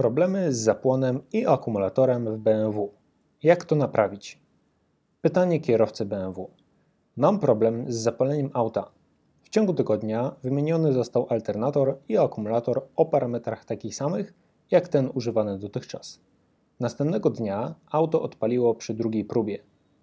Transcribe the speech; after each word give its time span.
Problemy 0.00 0.52
z 0.52 0.58
zapłonem 0.58 1.20
i 1.32 1.46
akumulatorem 1.46 2.34
w 2.34 2.38
BMW. 2.38 2.90
Jak 3.42 3.64
to 3.64 3.76
naprawić? 3.76 4.40
Pytanie 5.20 5.60
kierowcy 5.60 6.04
BMW. 6.04 6.50
Mam 7.16 7.38
problem 7.38 7.92
z 7.92 7.96
zapaleniem 7.96 8.50
auta. 8.54 8.90
W 9.42 9.48
ciągu 9.48 9.74
tygodnia 9.74 10.32
wymieniony 10.42 10.92
został 10.92 11.26
alternator 11.30 11.98
i 12.08 12.18
akumulator 12.18 12.82
o 12.96 13.06
parametrach 13.06 13.64
takich 13.64 13.94
samych 13.94 14.34
jak 14.70 14.88
ten 14.88 15.10
używany 15.14 15.58
dotychczas. 15.58 16.20
Następnego 16.80 17.30
dnia 17.30 17.74
auto 17.90 18.22
odpaliło 18.22 18.74
przy 18.74 18.94
drugiej 18.94 19.24
próbie. 19.24 19.58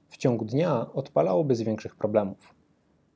W 0.10 0.18
ciągu 0.18 0.46
dnia 0.46 0.94
odpalało 0.94 1.44
bez 1.44 1.62
większych 1.62 1.96
problemów. 1.96 2.56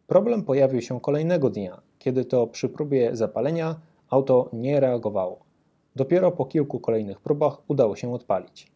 Problem 0.07 0.43
pojawił 0.43 0.82
się 0.82 1.02
kolejnego 1.02 1.50
dnia, 1.50 1.82
kiedy 2.00 2.25
to 2.25 2.48
przy 2.48 2.70
próbie 2.70 3.16
zapalenia 3.16 3.75
auto 4.09 4.50
nie 4.54 4.79
reagowało. 4.79 5.50
Dopiero 5.95 6.31
po 6.31 6.45
kilku 6.45 6.79
kolejnych 6.79 7.19
próbach 7.19 7.57
udało 7.67 7.95
się 7.95 8.13
odpalić. 8.13 8.71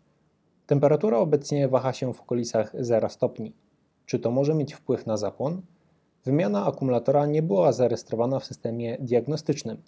Temperatura 0.68 1.18
obecnie 1.18 1.68
waha 1.68 1.94
się 1.94 2.14
w 2.14 2.22
okolicach 2.22 2.76
0 2.80 3.10
stopni. 3.10 3.54
Czy 4.06 4.20
to 4.20 4.32
może 4.32 4.56
mieć 4.56 4.74
wpływ 4.74 5.06
na 5.06 5.18
zapłon? 5.18 5.62
Wymiana 6.26 6.66
akumulatora 6.66 7.26
nie 7.26 7.42
była 7.42 7.72
zarejestrowana 7.72 8.40
w 8.40 8.46
systemie 8.46 8.98
diagnostycznym. 9.00 9.82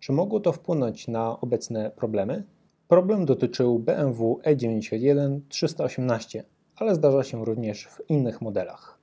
Czy 0.00 0.12
mogło 0.12 0.40
to 0.40 0.52
wpłynąć 0.52 1.08
na 1.08 1.40
obecne 1.40 1.90
problemy? 1.90 2.44
Problem 2.88 3.24
dotyczył 3.24 3.78
BMW 3.78 4.40
E91 4.44 5.40
318, 5.48 6.44
ale 6.76 6.94
zdarza 6.94 7.22
się 7.22 7.44
również 7.44 7.86
w 7.86 8.10
innych 8.10 8.40
modelach. 8.40 8.98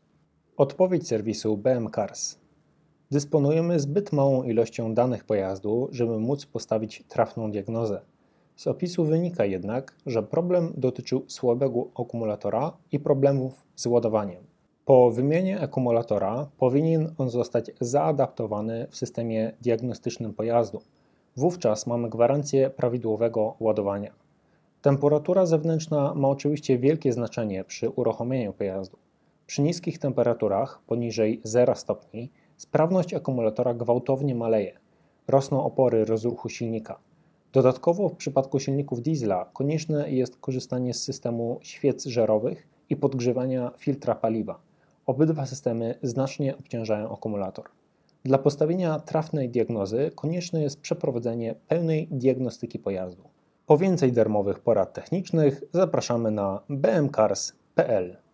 Odpowiedź 0.58 1.08
serwisu 1.08 1.58
BM 1.58 1.90
Cars. 1.96 2.45
Dysponujemy 3.16 3.80
zbyt 3.80 4.12
małą 4.14 4.44
ilością 4.44 4.94
danych 4.94 5.24
pojazdu, 5.24 5.88
żeby 5.92 6.20
móc 6.20 6.46
postawić 6.46 7.04
trafną 7.08 7.52
diagnozę. 7.52 8.02
Z 8.56 8.68
opisu 8.68 9.06
wynika 9.06 9.46
jednak, 9.46 9.96
że 10.06 10.24
problem 10.24 10.74
dotyczył 10.78 11.24
słabego 11.28 11.88
akumulatora 12.00 12.74
i 12.92 13.00
problemów 13.00 13.64
z 13.76 13.86
ładowaniem. 13.86 14.44
Po 14.86 15.12
wymianie 15.12 15.60
akumulatora 15.60 16.48
powinien 16.58 17.14
on 17.18 17.30
zostać 17.30 17.72
zaadaptowany 17.80 18.88
w 18.90 18.96
systemie 18.98 19.52
diagnostycznym 19.62 20.34
pojazdu. 20.34 20.82
Wówczas 21.36 21.88
mamy 21.88 22.10
gwarancję 22.10 22.70
prawidłowego 22.70 23.56
ładowania. 23.60 24.14
Temperatura 24.82 25.46
zewnętrzna 25.46 26.14
ma 26.14 26.28
oczywiście 26.28 26.78
wielkie 26.78 27.14
znaczenie 27.14 27.64
przy 27.64 27.90
uruchomieniu 27.90 28.54
pojazdu. 28.54 28.98
Przy 29.48 29.62
niskich 29.62 30.00
temperaturach 30.00 30.82
poniżej 30.88 31.42
0 31.44 31.76
stopni 31.76 32.32
sprawność 32.58 33.14
akumulatora 33.14 33.74
gwałtownie 33.74 34.36
maleje. 34.36 34.80
Rosną 35.28 35.64
opory 35.64 36.06
rozruchu 36.06 36.50
silnika. 36.50 37.00
Dodatkowo 37.54 38.10
w 38.10 38.16
przypadku 38.16 38.60
silników 38.60 39.02
diesla 39.02 39.50
konieczne 39.54 40.12
jest 40.12 40.38
korzystanie 40.38 40.94
z 40.94 41.04
systemu 41.04 41.60
świec 41.62 42.06
żerowych 42.06 42.68
i 42.90 42.96
podgrzewania 42.96 43.72
filtra 43.78 44.16
paliwa. 44.16 44.60
Obydwa 45.06 45.46
systemy 45.46 46.00
znacznie 46.04 46.58
obciążają 46.58 47.14
akumulator. 47.14 47.66
Dla 48.26 48.38
postawienia 48.38 49.00
trafnej 49.00 49.50
diagnozy 49.50 50.12
konieczne 50.16 50.62
jest 50.62 50.82
przeprowadzenie 50.82 51.56
pełnej 51.68 52.08
diagnostyki 52.12 52.80
pojazdu. 52.80 53.24
Po 53.66 53.78
więcej 53.78 54.12
darmowych 54.12 54.60
porad 54.60 54.94
technicznych 54.94 55.64
zapraszamy 55.72 56.32
na 56.32 56.62
bmcars.pl. 56.70 58.25